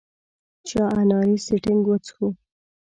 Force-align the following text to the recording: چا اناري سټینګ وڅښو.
چا 0.67 0.83
اناري 1.01 1.35
سټینګ 1.45 1.83
وڅښو. 1.87 2.27